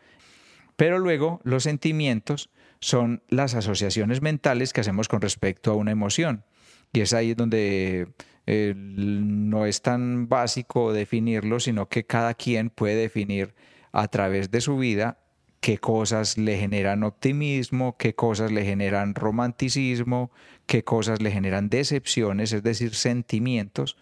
pero 0.76 0.98
luego 0.98 1.40
los 1.44 1.62
sentimientos 1.62 2.50
son 2.80 3.22
las 3.28 3.54
asociaciones 3.54 4.20
mentales 4.20 4.72
que 4.72 4.80
hacemos 4.80 5.08
con 5.08 5.20
respecto 5.20 5.70
a 5.70 5.74
una 5.74 5.92
emoción. 5.92 6.44
Y 6.92 7.00
es 7.00 7.12
ahí 7.12 7.34
donde 7.34 8.08
no 8.46 9.66
es 9.66 9.82
tan 9.82 10.28
básico 10.28 10.92
definirlo, 10.92 11.60
sino 11.60 11.88
que 11.88 12.04
cada 12.04 12.34
quien 12.34 12.70
puede 12.70 12.96
definir 12.96 13.54
a 13.92 14.08
través 14.08 14.50
de 14.50 14.60
su 14.60 14.76
vida 14.76 15.18
qué 15.60 15.78
cosas 15.78 16.36
le 16.36 16.58
generan 16.58 17.04
optimismo, 17.04 17.96
qué 17.96 18.14
cosas 18.14 18.52
le 18.52 18.66
generan 18.66 19.14
romanticismo, 19.14 20.30
qué 20.66 20.84
cosas 20.84 21.22
le 21.22 21.30
generan 21.30 21.70
decepciones, 21.70 22.52
es 22.52 22.62
decir, 22.62 22.94
sentimientos, 22.94 23.96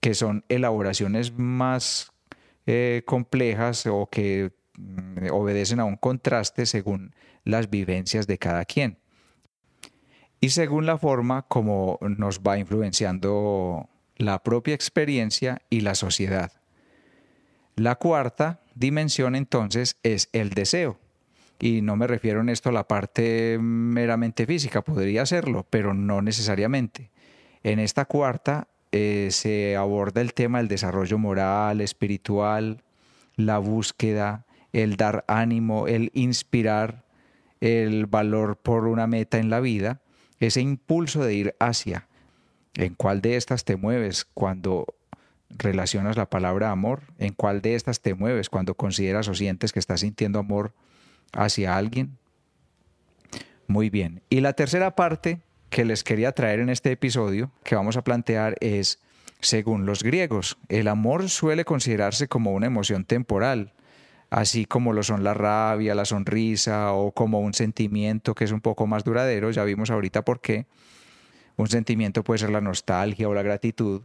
que 0.00 0.14
son 0.14 0.44
elaboraciones 0.48 1.32
más 1.36 2.11
eh, 2.66 3.02
complejas 3.06 3.86
o 3.86 4.08
que 4.10 4.52
mm, 4.78 5.30
obedecen 5.32 5.80
a 5.80 5.84
un 5.84 5.96
contraste 5.96 6.66
según 6.66 7.14
las 7.44 7.70
vivencias 7.70 8.26
de 8.26 8.38
cada 8.38 8.64
quien 8.64 8.98
y 10.42 10.50
según 10.50 10.86
la 10.86 10.98
forma 10.98 11.42
como 11.42 12.00
nos 12.00 12.40
va 12.40 12.58
influenciando 12.58 13.88
la 14.16 14.42
propia 14.42 14.74
experiencia 14.74 15.62
y 15.70 15.80
la 15.80 15.94
sociedad. 15.94 16.50
La 17.76 17.94
cuarta 17.94 18.60
dimensión 18.74 19.36
entonces 19.36 19.98
es 20.02 20.28
el 20.32 20.50
deseo. 20.50 20.98
Y 21.60 21.80
no 21.80 21.94
me 21.94 22.08
refiero 22.08 22.40
en 22.40 22.48
esto 22.48 22.70
a 22.70 22.72
la 22.72 22.88
parte 22.88 23.56
meramente 23.60 24.44
física, 24.44 24.82
podría 24.82 25.26
serlo, 25.26 25.64
pero 25.70 25.94
no 25.94 26.22
necesariamente. 26.22 27.12
En 27.62 27.78
esta 27.78 28.04
cuarta 28.06 28.66
eh, 28.92 29.28
se 29.30 29.76
aborda 29.76 30.20
el 30.20 30.34
tema 30.34 30.58
del 30.58 30.68
desarrollo 30.68 31.18
moral, 31.18 31.80
espiritual, 31.80 32.82
la 33.36 33.58
búsqueda, 33.58 34.44
el 34.72 34.96
dar 34.96 35.24
ánimo, 35.28 35.88
el 35.88 36.10
inspirar, 36.14 37.04
el 37.60 38.06
valor 38.06 38.56
por 38.56 38.86
una 38.86 39.06
meta 39.06 39.38
en 39.38 39.48
la 39.48 39.60
vida, 39.60 40.02
ese 40.40 40.60
impulso 40.60 41.24
de 41.24 41.34
ir 41.34 41.56
hacia. 41.58 42.08
¿En 42.74 42.94
cuál 42.94 43.20
de 43.20 43.36
estas 43.36 43.64
te 43.64 43.76
mueves 43.76 44.26
cuando 44.34 44.86
relacionas 45.48 46.16
la 46.16 46.28
palabra 46.28 46.70
amor? 46.70 47.02
¿En 47.18 47.32
cuál 47.32 47.62
de 47.62 47.74
estas 47.74 48.00
te 48.00 48.14
mueves 48.14 48.48
cuando 48.48 48.74
consideras 48.74 49.28
o 49.28 49.34
sientes 49.34 49.72
que 49.72 49.78
estás 49.78 50.00
sintiendo 50.00 50.38
amor 50.38 50.74
hacia 51.32 51.76
alguien? 51.76 52.18
Muy 53.68 53.90
bien. 53.90 54.22
Y 54.28 54.40
la 54.40 54.52
tercera 54.54 54.96
parte 54.96 55.40
que 55.72 55.86
les 55.86 56.04
quería 56.04 56.32
traer 56.32 56.60
en 56.60 56.68
este 56.68 56.92
episodio 56.92 57.50
que 57.64 57.74
vamos 57.74 57.96
a 57.96 58.04
plantear 58.04 58.56
es, 58.60 59.00
según 59.40 59.86
los 59.86 60.02
griegos, 60.02 60.58
el 60.68 60.86
amor 60.86 61.30
suele 61.30 61.64
considerarse 61.64 62.28
como 62.28 62.52
una 62.52 62.66
emoción 62.66 63.06
temporal, 63.06 63.72
así 64.28 64.66
como 64.66 64.92
lo 64.92 65.02
son 65.02 65.24
la 65.24 65.32
rabia, 65.32 65.94
la 65.94 66.04
sonrisa 66.04 66.92
o 66.92 67.12
como 67.12 67.40
un 67.40 67.54
sentimiento 67.54 68.34
que 68.34 68.44
es 68.44 68.52
un 68.52 68.60
poco 68.60 68.86
más 68.86 69.02
duradero, 69.02 69.50
ya 69.50 69.64
vimos 69.64 69.90
ahorita 69.90 70.26
por 70.26 70.42
qué. 70.42 70.66
Un 71.56 71.68
sentimiento 71.68 72.22
puede 72.22 72.40
ser 72.40 72.50
la 72.50 72.60
nostalgia 72.60 73.26
o 73.30 73.32
la 73.32 73.42
gratitud, 73.42 74.02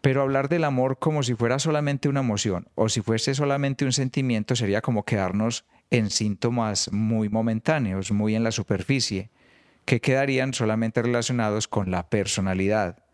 pero 0.00 0.22
hablar 0.22 0.48
del 0.48 0.64
amor 0.64 0.98
como 0.98 1.22
si 1.22 1.34
fuera 1.34 1.58
solamente 1.58 2.08
una 2.08 2.20
emoción 2.20 2.66
o 2.76 2.88
si 2.88 3.02
fuese 3.02 3.34
solamente 3.34 3.84
un 3.84 3.92
sentimiento 3.92 4.56
sería 4.56 4.80
como 4.80 5.04
quedarnos 5.04 5.66
en 5.90 6.08
síntomas 6.08 6.90
muy 6.92 7.28
momentáneos, 7.28 8.10
muy 8.10 8.34
en 8.34 8.42
la 8.42 8.52
superficie, 8.52 9.28
que 9.84 10.00
quedarían 10.00 10.54
solamente 10.54 11.02
relacionados 11.02 11.68
con 11.68 11.90
la 11.90 12.08
personalidad 12.08 13.04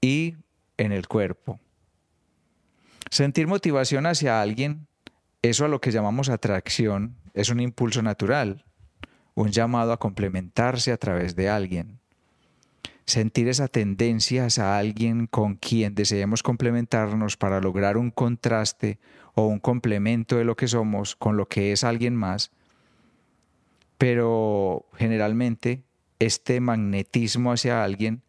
y 0.00 0.36
en 0.76 0.92
el 0.92 1.08
cuerpo. 1.08 1.58
Sentir 3.10 3.46
motivación 3.46 4.06
hacia 4.06 4.40
alguien, 4.40 4.86
eso 5.42 5.64
a 5.64 5.68
lo 5.68 5.80
que 5.80 5.92
llamamos 5.92 6.28
atracción, 6.28 7.16
es 7.34 7.50
un 7.50 7.60
impulso 7.60 8.02
natural, 8.02 8.64
un 9.34 9.50
llamado 9.50 9.92
a 9.92 9.98
complementarse 9.98 10.92
a 10.92 10.96
través 10.96 11.36
de 11.36 11.48
alguien 11.48 12.00
sentir 13.06 13.48
esa 13.48 13.68
tendencia 13.68 14.48
a 14.58 14.78
alguien 14.78 15.26
con 15.28 15.54
quien 15.54 15.94
deseemos 15.94 16.42
complementarnos 16.42 17.36
para 17.36 17.60
lograr 17.60 17.96
un 17.96 18.10
contraste 18.10 18.98
o 19.34 19.46
un 19.46 19.60
complemento 19.60 20.36
de 20.36 20.44
lo 20.44 20.56
que 20.56 20.66
somos 20.66 21.14
con 21.14 21.36
lo 21.36 21.46
que 21.46 21.72
es 21.72 21.84
alguien 21.84 22.16
más, 22.16 22.50
pero 23.98 24.86
generalmente 24.94 25.84
este 26.18 26.60
magnetismo 26.60 27.52
hacia 27.52 27.84
alguien 27.84 28.22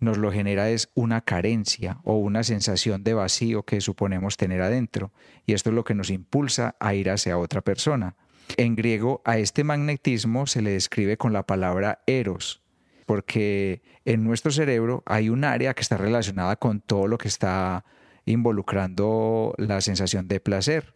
nos 0.00 0.16
lo 0.16 0.30
genera 0.30 0.70
es 0.70 0.90
una 0.94 1.20
carencia 1.22 1.98
o 2.04 2.16
una 2.16 2.44
sensación 2.44 3.02
de 3.02 3.14
vacío 3.14 3.64
que 3.64 3.80
suponemos 3.80 4.36
tener 4.36 4.62
adentro, 4.62 5.12
y 5.44 5.54
esto 5.54 5.70
es 5.70 5.74
lo 5.74 5.84
que 5.84 5.94
nos 5.94 6.10
impulsa 6.10 6.76
a 6.78 6.94
ir 6.94 7.10
hacia 7.10 7.38
otra 7.38 7.62
persona. 7.62 8.16
En 8.56 8.76
griego 8.76 9.22
a 9.24 9.38
este 9.38 9.64
magnetismo 9.64 10.46
se 10.46 10.62
le 10.62 10.70
describe 10.70 11.16
con 11.16 11.32
la 11.32 11.46
palabra 11.46 12.00
eros, 12.06 12.62
porque 13.06 13.82
en 14.04 14.24
nuestro 14.24 14.52
cerebro 14.52 15.02
hay 15.06 15.30
un 15.30 15.44
área 15.44 15.74
que 15.74 15.82
está 15.82 15.96
relacionada 15.96 16.56
con 16.56 16.80
todo 16.80 17.08
lo 17.08 17.18
que 17.18 17.28
está 17.28 17.84
involucrando 18.24 19.54
la 19.58 19.80
sensación 19.80 20.28
de 20.28 20.40
placer, 20.40 20.94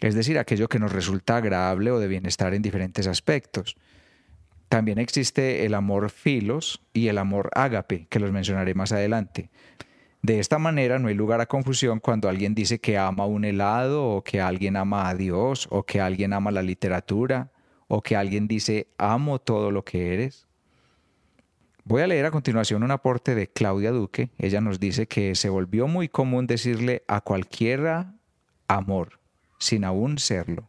es 0.00 0.14
decir, 0.14 0.38
aquello 0.38 0.68
que 0.68 0.78
nos 0.78 0.92
resulta 0.92 1.36
agradable 1.36 1.90
o 1.90 1.98
de 1.98 2.08
bienestar 2.08 2.54
en 2.54 2.62
diferentes 2.62 3.06
aspectos. 3.06 3.76
También 4.68 4.98
existe 4.98 5.64
el 5.64 5.74
amor 5.74 6.10
filos 6.10 6.82
y 6.92 7.08
el 7.08 7.18
amor 7.18 7.50
ágape, 7.54 8.06
que 8.08 8.20
los 8.20 8.32
mencionaré 8.32 8.74
más 8.74 8.92
adelante. 8.92 9.50
De 10.22 10.40
esta 10.40 10.58
manera 10.58 10.98
no 10.98 11.08
hay 11.08 11.14
lugar 11.14 11.40
a 11.40 11.46
confusión 11.46 12.00
cuando 12.00 12.28
alguien 12.28 12.54
dice 12.54 12.80
que 12.80 12.98
ama 12.98 13.24
un 13.24 13.44
helado 13.44 14.04
o 14.04 14.22
que 14.22 14.40
alguien 14.40 14.76
ama 14.76 15.08
a 15.08 15.14
Dios 15.14 15.68
o 15.70 15.84
que 15.84 16.00
alguien 16.00 16.32
ama 16.32 16.50
la 16.50 16.62
literatura 16.62 17.50
o 17.86 18.02
que 18.02 18.16
alguien 18.16 18.48
dice 18.48 18.88
amo 18.98 19.38
todo 19.38 19.70
lo 19.70 19.84
que 19.84 20.12
eres. 20.14 20.46
Voy 21.84 22.02
a 22.02 22.06
leer 22.06 22.26
a 22.26 22.30
continuación 22.30 22.82
un 22.82 22.90
aporte 22.90 23.34
de 23.34 23.48
Claudia 23.48 23.92
Duque. 23.92 24.30
Ella 24.36 24.60
nos 24.60 24.78
dice 24.78 25.06
que 25.06 25.34
se 25.34 25.48
volvió 25.48 25.86
muy 25.86 26.08
común 26.08 26.46
decirle 26.46 27.04
a 27.08 27.22
cualquiera 27.22 28.14
amor, 28.66 29.17
sin 29.58 29.84
aún 29.84 30.18
serlo. 30.18 30.68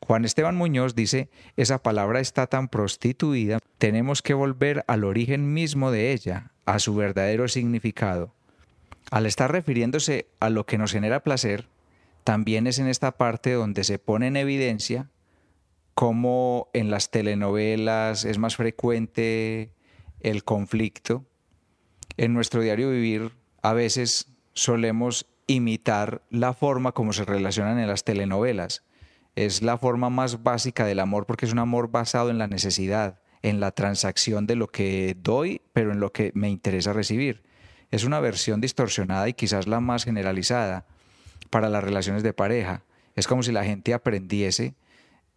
Juan 0.00 0.24
Esteban 0.24 0.56
Muñoz 0.56 0.94
dice, 0.94 1.30
esa 1.56 1.82
palabra 1.82 2.20
está 2.20 2.46
tan 2.46 2.68
prostituida, 2.68 3.58
tenemos 3.78 4.20
que 4.20 4.34
volver 4.34 4.84
al 4.86 5.04
origen 5.04 5.54
mismo 5.54 5.90
de 5.90 6.12
ella, 6.12 6.52
a 6.66 6.78
su 6.78 6.94
verdadero 6.94 7.48
significado. 7.48 8.34
Al 9.10 9.26
estar 9.26 9.50
refiriéndose 9.50 10.26
a 10.40 10.50
lo 10.50 10.66
que 10.66 10.78
nos 10.78 10.92
genera 10.92 11.20
placer, 11.20 11.66
también 12.22 12.66
es 12.66 12.78
en 12.78 12.88
esta 12.88 13.12
parte 13.12 13.52
donde 13.52 13.84
se 13.84 13.98
pone 13.98 14.26
en 14.26 14.36
evidencia 14.36 15.08
cómo 15.94 16.68
en 16.72 16.90
las 16.90 17.10
telenovelas 17.10 18.24
es 18.24 18.38
más 18.38 18.56
frecuente 18.56 19.70
el 20.20 20.44
conflicto. 20.44 21.24
En 22.16 22.34
nuestro 22.34 22.60
diario 22.60 22.90
vivir 22.90 23.32
a 23.62 23.72
veces 23.72 24.28
solemos 24.52 25.26
imitar 25.46 26.22
la 26.30 26.52
forma 26.54 26.92
como 26.92 27.12
se 27.12 27.24
relacionan 27.24 27.78
en 27.78 27.88
las 27.88 28.04
telenovelas. 28.04 28.82
Es 29.36 29.62
la 29.62 29.78
forma 29.78 30.10
más 30.10 30.42
básica 30.42 30.86
del 30.86 31.00
amor 31.00 31.26
porque 31.26 31.46
es 31.46 31.52
un 31.52 31.58
amor 31.58 31.90
basado 31.90 32.30
en 32.30 32.38
la 32.38 32.46
necesidad, 32.46 33.20
en 33.42 33.60
la 33.60 33.72
transacción 33.72 34.46
de 34.46 34.56
lo 34.56 34.68
que 34.68 35.16
doy, 35.18 35.60
pero 35.72 35.92
en 35.92 36.00
lo 36.00 36.12
que 36.12 36.32
me 36.34 36.50
interesa 36.50 36.92
recibir. 36.92 37.42
Es 37.90 38.04
una 38.04 38.20
versión 38.20 38.60
distorsionada 38.60 39.28
y 39.28 39.34
quizás 39.34 39.66
la 39.66 39.80
más 39.80 40.04
generalizada 40.04 40.86
para 41.50 41.68
las 41.68 41.84
relaciones 41.84 42.22
de 42.22 42.32
pareja. 42.32 42.82
Es 43.14 43.26
como 43.26 43.42
si 43.42 43.52
la 43.52 43.64
gente 43.64 43.94
aprendiese 43.94 44.74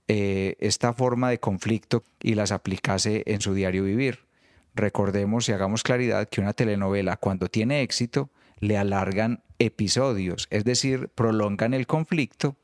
eh, 0.07 0.55
esta 0.59 0.93
forma 0.93 1.29
de 1.29 1.39
conflicto 1.39 2.03
y 2.21 2.35
las 2.35 2.51
aplicase 2.51 3.23
en 3.25 3.41
su 3.41 3.53
diario 3.53 3.83
vivir. 3.83 4.25
Recordemos 4.73 5.49
y 5.49 5.51
hagamos 5.51 5.83
claridad 5.83 6.29
que 6.29 6.39
una 6.39 6.53
telenovela 6.53 7.17
cuando 7.17 7.47
tiene 7.47 7.81
éxito 7.81 8.29
le 8.59 8.77
alargan 8.77 9.43
episodios, 9.59 10.47
es 10.49 10.63
decir, 10.63 11.09
prolongan 11.09 11.73
el 11.73 11.87
conflicto 11.87 12.55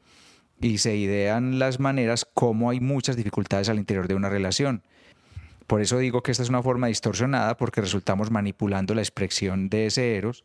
y 0.59 0.77
se 0.77 0.95
idean 0.95 1.59
las 1.59 1.79
maneras 1.79 2.25
como 2.33 2.69
hay 2.69 2.79
muchas 2.79 3.15
dificultades 3.15 3.69
al 3.69 3.79
interior 3.79 4.07
de 4.07 4.15
una 4.15 4.29
relación. 4.29 4.83
Por 5.67 5.81
eso 5.81 5.97
digo 5.97 6.21
que 6.23 6.31
esta 6.31 6.43
es 6.43 6.49
una 6.49 6.63
forma 6.63 6.87
distorsionada 6.87 7.57
porque 7.57 7.81
resultamos 7.81 8.31
manipulando 8.31 8.93
la 8.93 9.01
expresión 9.01 9.69
de 9.69 9.87
ese 9.87 10.15
eros 10.15 10.43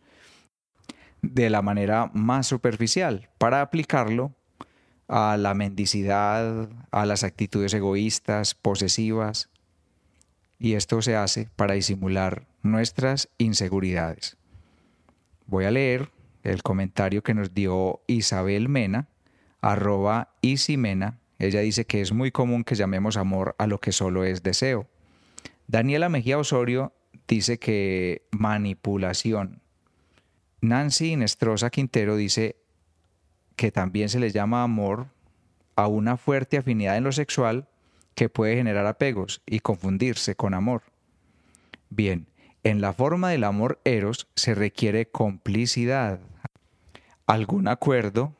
de 1.22 1.50
la 1.50 1.62
manera 1.62 2.10
más 2.14 2.46
superficial 2.46 3.28
para 3.38 3.60
aplicarlo 3.60 4.32
a 5.08 5.36
la 5.36 5.54
mendicidad, 5.54 6.68
a 6.90 7.06
las 7.06 7.24
actitudes 7.24 7.74
egoístas, 7.74 8.54
posesivas, 8.54 9.48
y 10.58 10.74
esto 10.74 11.02
se 11.02 11.16
hace 11.16 11.48
para 11.56 11.74
disimular 11.74 12.46
nuestras 12.62 13.28
inseguridades. 13.38 14.36
Voy 15.46 15.64
a 15.64 15.70
leer 15.70 16.10
el 16.42 16.62
comentario 16.62 17.22
que 17.22 17.34
nos 17.34 17.54
dio 17.54 18.02
Isabel 18.06 18.68
Mena, 18.68 19.08
arroba 19.60 20.34
Isimena. 20.40 21.18
Ella 21.38 21.60
dice 21.60 21.86
que 21.86 22.00
es 22.00 22.12
muy 22.12 22.30
común 22.30 22.64
que 22.64 22.74
llamemos 22.74 23.16
amor 23.16 23.54
a 23.58 23.66
lo 23.66 23.78
que 23.80 23.92
solo 23.92 24.24
es 24.24 24.42
deseo. 24.42 24.86
Daniela 25.66 26.08
Mejía 26.08 26.38
Osorio 26.38 26.92
dice 27.26 27.58
que 27.58 28.26
manipulación. 28.30 29.60
Nancy 30.60 31.12
Inestrosa 31.12 31.70
Quintero 31.70 32.16
dice 32.16 32.56
que 33.54 33.70
también 33.70 34.08
se 34.08 34.18
le 34.18 34.30
llama 34.30 34.62
amor 34.62 35.08
a 35.76 35.86
una 35.86 36.16
fuerte 36.16 36.58
afinidad 36.58 36.96
en 36.96 37.04
lo 37.04 37.12
sexual 37.12 37.68
que 38.14 38.28
puede 38.28 38.56
generar 38.56 38.86
apegos 38.86 39.42
y 39.46 39.60
confundirse 39.60 40.34
con 40.34 40.54
amor. 40.54 40.82
Bien, 41.90 42.26
en 42.64 42.80
la 42.80 42.92
forma 42.92 43.30
del 43.30 43.44
amor 43.44 43.80
eros 43.84 44.28
se 44.34 44.54
requiere 44.54 45.10
complicidad, 45.10 46.20
algún 47.26 47.68
acuerdo 47.68 48.34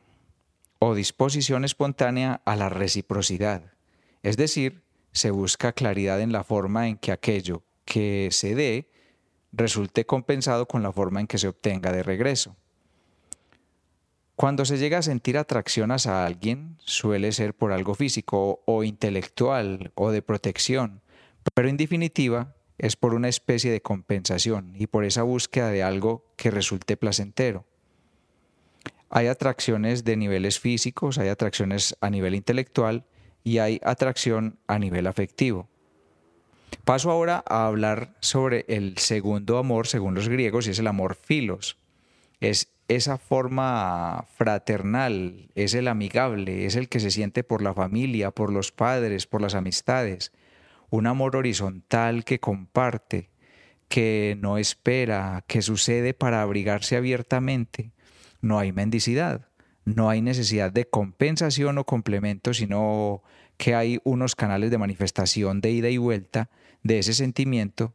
o 0.79 0.95
disposición 0.95 1.65
espontánea 1.65 2.41
a 2.45 2.55
la 2.55 2.69
reciprocidad. 2.69 3.73
Es 4.23 4.37
decir, 4.37 4.81
se 5.11 5.31
busca 5.31 5.73
claridad 5.73 6.21
en 6.21 6.31
la 6.31 6.43
forma 6.43 6.87
en 6.87 6.97
que 6.97 7.11
aquello 7.11 7.63
que 7.85 8.29
se 8.31 8.55
dé 8.55 8.89
resulte 9.51 10.05
compensado 10.05 10.67
con 10.67 10.83
la 10.83 10.91
forma 10.91 11.19
en 11.19 11.27
que 11.27 11.37
se 11.37 11.47
obtenga 11.47 11.91
de 11.91 12.03
regreso. 12.03 12.55
Cuando 14.35 14.63
se 14.63 14.77
llega 14.77 14.99
a 14.99 15.01
sentir 15.01 15.37
atracción 15.37 15.91
hacia 15.91 16.25
alguien, 16.25 16.77
suele 16.79 17.31
ser 17.33 17.53
por 17.53 17.73
algo 17.73 17.93
físico 17.93 18.61
o 18.65 18.83
intelectual 18.83 19.91
o 19.95 20.11
de 20.11 20.21
protección, 20.21 21.01
pero 21.53 21.67
en 21.67 21.75
definitiva 21.75 22.55
es 22.79 22.95
por 22.95 23.13
una 23.13 23.27
especie 23.27 23.71
de 23.71 23.81
compensación 23.81 24.73
y 24.75 24.87
por 24.87 25.03
esa 25.03 25.23
búsqueda 25.23 25.69
de 25.69 25.83
algo 25.83 26.25
que 26.37 26.49
resulte 26.49 26.97
placentero. 26.97 27.65
Hay 29.09 29.27
atracciones 29.27 30.05
de 30.05 30.15
niveles 30.15 30.59
físicos, 30.59 31.17
hay 31.17 31.27
atracciones 31.27 31.95
a 31.99 32.09
nivel 32.09 32.35
intelectual 32.35 33.05
y 33.43 33.57
hay 33.57 33.81
atracción 33.83 34.59
a 34.67 34.79
nivel 34.79 35.07
afectivo. 35.07 35.67
Paso 36.85 37.11
ahora 37.11 37.43
a 37.47 37.65
hablar 37.65 38.15
sobre 38.21 38.65
el 38.69 38.97
segundo 38.97 39.57
amor 39.57 39.87
según 39.87 40.15
los 40.15 40.29
griegos 40.29 40.67
y 40.67 40.71
es 40.71 40.79
el 40.79 40.87
amor 40.87 41.15
filos. 41.15 41.77
Es 42.39 42.71
esa 42.87 43.17
forma 43.17 44.25
fraternal, 44.35 45.49
es 45.55 45.73
el 45.73 45.87
amigable, 45.87 46.65
es 46.65 46.75
el 46.75 46.87
que 46.87 46.99
se 46.99 47.11
siente 47.11 47.43
por 47.43 47.61
la 47.61 47.73
familia, 47.73 48.31
por 48.31 48.53
los 48.53 48.71
padres, 48.71 49.27
por 49.27 49.41
las 49.41 49.53
amistades, 49.53 50.31
un 50.89 51.07
amor 51.07 51.35
horizontal 51.35 52.23
que 52.23 52.39
comparte, 52.39 53.29
que 53.87 54.37
no 54.39 54.57
espera, 54.57 55.43
que 55.47 55.61
sucede 55.61 56.13
para 56.13 56.41
abrigarse 56.41 56.95
abiertamente. 56.95 57.91
No 58.41 58.59
hay 58.59 58.71
mendicidad, 58.71 59.47
no 59.85 60.09
hay 60.09 60.21
necesidad 60.21 60.71
de 60.71 60.85
compensación 60.85 61.77
o 61.77 61.85
complemento, 61.85 62.53
sino 62.53 63.23
que 63.57 63.75
hay 63.75 63.99
unos 64.03 64.35
canales 64.35 64.71
de 64.71 64.77
manifestación 64.77 65.61
de 65.61 65.71
ida 65.71 65.89
y 65.89 65.97
vuelta 65.97 66.49
de 66.83 66.99
ese 66.99 67.13
sentimiento 67.13 67.93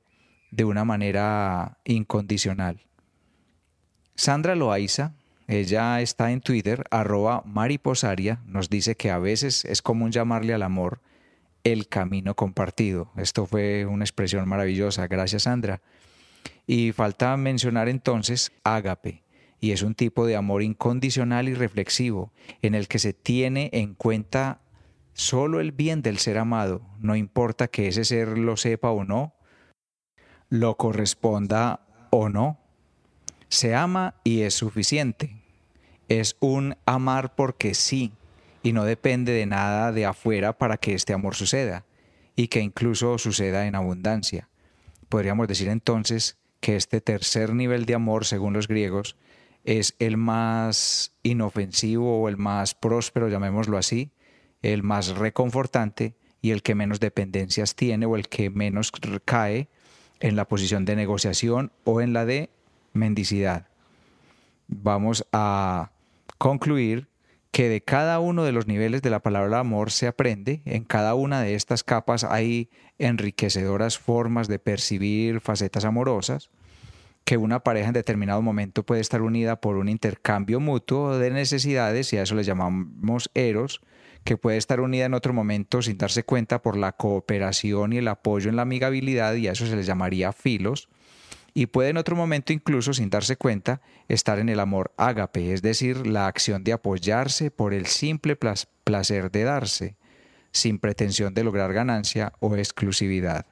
de 0.51 0.65
una 0.65 0.85
manera 0.85 1.79
incondicional. 1.85 2.87
Sandra 4.15 4.55
Loaiza, 4.55 5.15
ella 5.49 6.01
está 6.01 6.31
en 6.31 6.41
Twitter, 6.41 6.85
arroba 6.91 7.43
mariposaria, 7.45 8.41
nos 8.47 8.71
dice 8.71 8.97
que 8.97 9.11
a 9.11 9.19
veces 9.19 9.65
es 9.65 9.83
común 9.83 10.13
llamarle 10.13 10.55
al 10.55 10.63
amor 10.63 11.01
el 11.65 11.89
camino 11.89 12.35
compartido. 12.35 13.11
Esto 13.17 13.47
fue 13.47 13.87
una 13.87 14.05
expresión 14.05 14.47
maravillosa, 14.49 15.07
gracias 15.09 15.43
Sandra. 15.45 15.81
Y 16.67 16.93
falta 16.93 17.37
mencionar 17.37 17.89
entonces 17.89 18.53
ágape, 18.63 19.23
y 19.61 19.73
es 19.73 19.83
un 19.83 19.95
tipo 19.95 20.27
de 20.27 20.37
amor 20.37 20.63
incondicional 20.63 21.49
y 21.49 21.55
reflexivo, 21.55 22.33
en 22.63 22.75
el 22.75 22.87
que 22.87 22.99
se 22.99 23.13
tiene 23.13 23.71
en 23.73 23.95
cuenta 23.95 24.61
solo 25.15 25.61
el 25.61 25.73
bien 25.73 26.03
del 26.03 26.19
ser 26.19 26.39
amado, 26.39 26.83
no 26.99 27.17
importa 27.17 27.69
que 27.69 27.89
ese 27.89 28.05
ser 28.05 28.37
lo 28.37 28.57
sepa 28.57 28.91
o 28.91 29.05
no, 29.05 29.35
lo 30.49 30.77
corresponda 30.77 31.81
o 32.11 32.29
no. 32.29 32.59
Se 33.49 33.75
ama 33.75 34.15
y 34.25 34.43
es 34.43 34.55
suficiente. 34.55 35.37
Es 36.09 36.37
un 36.41 36.77
amar 36.87 37.35
porque 37.35 37.75
sí, 37.75 38.13
y 38.65 38.73
no 38.73 38.85
depende 38.85 39.33
de 39.33 39.47
nada 39.47 39.93
de 39.93 40.07
afuera 40.07 40.57
para 40.57 40.79
que 40.79 40.95
este 40.95 41.13
amor 41.13 41.37
suceda, 41.37 41.85
y 42.35 42.49
que 42.49 42.61
incluso 42.61 43.19
suceda 43.19 43.67
en 43.67 43.75
abundancia. 43.77 44.49
Podríamos 45.11 45.47
decir 45.47 45.69
entonces 45.69 46.39
que 46.61 46.75
este 46.75 47.03
tercer 47.03 47.55
nivel 47.55 47.85
de 47.85 47.95
amor, 47.95 48.25
según 48.25 48.55
los 48.55 48.67
griegos, 48.67 49.17
es 49.65 49.95
el 49.99 50.17
más 50.17 51.13
inofensivo 51.23 52.23
o 52.23 52.29
el 52.29 52.39
más 52.39 52.75
próspero, 52.75 53.29
llamémoslo 53.29 53.77
así, 53.77 54.11
el 54.63 54.83
más 54.83 55.09
reconfortante 55.09 56.15
y 56.41 56.51
el 56.51 56.63
que 56.63 56.75
menos 56.75 57.01
dependencias 57.01 57.75
tiene 57.75 58.07
o 58.07 58.17
el 58.17 58.29
que 58.29 58.49
menos 58.49 58.93
cae 59.27 59.69
en 60.21 60.37
la 60.37 60.49
posición 60.49 60.87
de 60.87 60.97
negociación 60.97 61.71
o 61.85 62.01
en 62.01 62.15
la 62.15 62.25
de 62.25 62.49
mendicidad. 62.95 63.69
Vamos 64.69 65.27
a 65.33 65.91
concluir 66.39 67.09
que 67.55 67.69
de 67.69 67.83
cada 67.83 68.19
uno 68.19 68.43
de 68.43 68.51
los 68.51 68.67
niveles 68.67 69.01
de 69.01 69.11
la 69.11 69.21
palabra 69.21 69.61
amor 69.61 69.93
se 69.93 70.09
aprende, 70.09 70.61
en 70.65 70.83
cada 70.83 71.15
una 71.15 71.41
de 71.41 71.55
estas 71.55 71.85
capas 71.85 72.25
hay 72.25 72.69
enriquecedoras 72.99 73.97
formas 73.97 74.49
de 74.49 74.59
percibir 74.59 75.41
facetas 75.41 75.85
amorosas, 75.85 76.51
que 77.25 77.37
una 77.37 77.61
pareja 77.61 77.87
en 77.87 77.95
determinado 77.95 78.43
momento 78.43 78.83
puede 78.83 79.01
estar 79.01 79.23
unida 79.23 79.61
por 79.61 79.77
un 79.77 79.89
intercambio 79.89 80.59
mutuo 80.59 81.17
de 81.17 81.31
necesidades 81.31 82.13
y 82.13 82.17
a 82.17 82.23
eso 82.23 82.35
le 82.35 82.43
llamamos 82.43 83.31
eros, 83.35 83.83
que 84.25 84.37
puede 84.37 84.57
estar 84.57 84.81
unida 84.81 85.05
en 85.05 85.15
otro 85.15 85.33
momento 85.33 85.81
sin 85.81 85.97
darse 85.97 86.25
cuenta 86.25 86.61
por 86.61 86.77
la 86.77 86.91
cooperación 86.91 87.93
y 87.93 87.99
el 87.99 88.09
apoyo 88.09 88.51
en 88.51 88.57
la 88.57 88.63
amigabilidad 88.63 89.33
y 89.35 89.47
a 89.47 89.53
eso 89.53 89.65
se 89.69 89.77
le 89.77 89.85
llamaría 89.85 90.33
filos, 90.33 90.89
y 91.55 91.67
puede 91.67 91.91
en 91.91 91.97
otro 91.97 92.17
momento 92.17 92.53
incluso 92.53 92.93
sin 92.93 93.09
darse 93.09 93.37
cuenta 93.37 93.81
estar 94.09 94.41
en 94.41 94.49
el 94.49 94.59
amor 94.59 94.93
ágape, 94.97 95.53
es 95.53 95.63
decir, 95.63 96.05
la 96.07 96.27
acción 96.27 96.65
de 96.65 96.73
apoyarse 96.73 97.53
por 97.53 97.73
el 97.73 97.87
simple 97.87 98.37
placer 98.37 99.31
de 99.31 99.45
darse, 99.45 99.97
sin 100.51 100.81
pretensión 100.81 101.33
de 101.33 101.45
lograr 101.45 101.73
ganancia 101.73 102.33
o 102.41 102.57
exclusividad. 102.57 103.47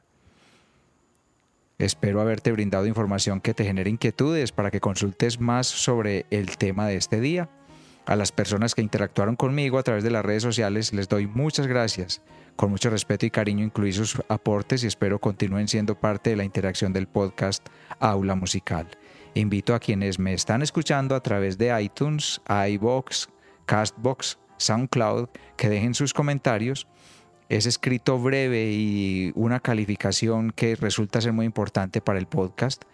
Espero 1.79 2.21
haberte 2.21 2.53
brindado 2.53 2.87
información 2.87 3.41
que 3.41 3.55
te 3.55 3.65
genere 3.65 3.91
inquietudes 3.91 4.53
para 4.53 4.71
que 4.71 4.81
consultes 4.81 5.41
más 5.41 5.67
sobre 5.67 6.27
el 6.31 6.57
tema 6.57 6.87
de 6.87 6.97
este 6.97 7.21
día. 7.21 7.49
A 8.07 8.17
las 8.17 8.33
personas 8.33 8.75
que 8.75 8.83
interactuaron 8.83 9.37
conmigo 9.37 9.79
a 9.79 9.83
través 9.83 10.03
de 10.05 10.11
las 10.11 10.25
redes 10.25 10.43
sociales 10.43 10.93
les 10.93 11.09
doy 11.09 11.27
muchas 11.27 11.67
gracias 11.67 12.23
con 12.57 12.71
mucho 12.71 12.91
respeto 12.91 13.27
y 13.27 13.31
cariño 13.31 13.65
incluí 13.65 13.93
sus 13.93 14.21
aportes 14.29 14.85
y 14.85 14.87
espero 14.87 15.19
continúen 15.19 15.69
siendo 15.69 15.99
parte 15.99 16.31
de 16.31 16.37
la 16.37 16.45
interacción 16.45 16.93
del 16.93 17.09
podcast 17.09 17.67
Aula 17.99 18.35
Musical. 18.35 18.89
Invito 19.35 19.75
a 19.75 19.81
quienes 19.81 20.19
me 20.19 20.35
están 20.35 20.63
escuchando 20.63 21.15
a 21.15 21.23
través 21.23 21.57
de 21.57 21.83
iTunes, 21.83 22.41
iBox, 22.49 23.31
Castbox, 23.65 24.39
SoundCloud, 24.59 25.29
que 25.57 25.71
dejen 25.71 25.95
sus 25.95 26.13
comentarios. 26.13 26.87
Es 27.49 27.67
escrito 27.67 28.19
breve 28.19 28.71
y 28.71 29.33
una 29.35 29.61
calificación 29.61 30.51
que 30.51 30.77
resulta 30.77 31.21
ser 31.21 31.33
muy 31.33 31.47
importante 31.47 32.01
para 32.01 32.19
el 32.19 32.27
podcast. 32.27 32.85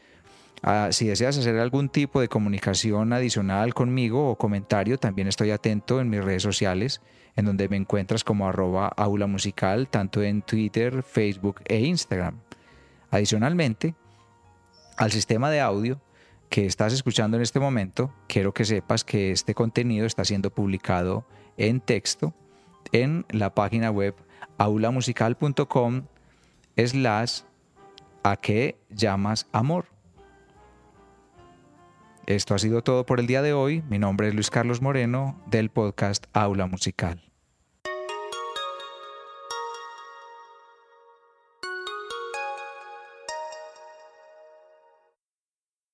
Ah, 0.63 0.89
si 0.91 1.07
deseas 1.07 1.39
hacer 1.39 1.59
algún 1.59 1.89
tipo 1.89 2.21
de 2.21 2.29
comunicación 2.29 3.13
adicional 3.13 3.75
conmigo 3.75 4.29
o 4.31 4.37
comentario, 4.37 4.99
también 4.99 5.29
estoy 5.29 5.51
atento 5.51 6.01
en 6.01 6.11
mis 6.11 6.25
redes 6.25 6.43
sociales, 6.43 7.01
en 7.37 7.45
donde 7.45 7.69
me 7.69 7.77
encuentras 7.77 8.25
como 8.25 8.49
arroba 8.49 8.89
aula 8.89 9.27
musical, 9.27 9.89
tanto 9.89 10.23
en 10.23 10.43
Twitter, 10.43 11.03
Facebook 11.03 11.61
e 11.65 11.81
Instagram. 11.81 12.41
Adicionalmente, 13.11 13.95
al 14.97 15.13
sistema 15.13 15.51
de 15.51 15.61
audio 15.61 16.01
que 16.49 16.67
estás 16.67 16.93
escuchando 16.93 17.37
en 17.37 17.43
este 17.43 17.61
momento, 17.61 18.13
quiero 18.27 18.53
que 18.53 18.65
sepas 18.65 19.05
que 19.05 19.31
este 19.31 19.55
contenido 19.55 20.07
está 20.07 20.25
siendo 20.25 20.51
publicado 20.51 21.25
en 21.57 21.81
texto 21.81 22.35
en 22.93 23.27
la 23.31 23.55
página 23.55 23.91
web 23.91 24.15
aulamusical.com 24.57 26.03
slash 26.77 27.43
a 28.23 28.37
qué 28.37 28.79
llamas 28.91 29.47
amor. 29.53 29.98
Esto 32.29 32.55
ha 32.55 32.59
sido 32.59 32.83
todo 32.83 33.07
por 33.07 33.21
el 33.21 33.27
día 33.27 33.41
de 33.41 33.55
hoy. 33.55 33.83
Mi 33.89 33.99
nombre 33.99 34.29
es 34.29 34.35
Luis 34.35 34.51
Carlos 34.51 34.83
Moreno 34.83 35.43
del 35.47 35.71
podcast 35.71 36.27
Aula 36.35 36.67
Musical. 36.67 37.28